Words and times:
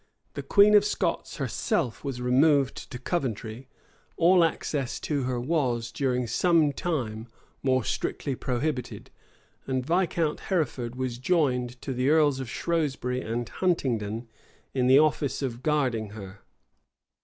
The 0.33 0.41
queen 0.41 0.73
of 0.73 0.83
Scots 0.83 1.35
herself 1.37 2.03
was 2.03 2.19
removed 2.19 2.89
to 2.89 2.97
Coventry; 2.97 3.67
all 4.17 4.43
access 4.43 4.99
to 5.01 5.25
her 5.25 5.39
was, 5.39 5.91
during 5.91 6.25
some 6.25 6.73
time, 6.73 7.27
more 7.61 7.83
strictly 7.83 8.33
prohibited; 8.33 9.11
and 9.67 9.85
Viscount 9.85 10.39
Hereford 10.49 10.95
was 10.95 11.19
joined 11.19 11.79
to 11.83 11.93
the 11.93 12.09
earls 12.09 12.39
of 12.39 12.49
Shrewsbury 12.49 13.21
and 13.21 13.47
Huntingdon 13.47 14.27
in 14.73 14.87
the 14.87 14.97
office 14.97 15.43
of 15.43 15.61
guarding 15.61 16.09
her. 16.09 16.41